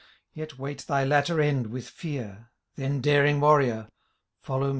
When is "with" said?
1.67-1.87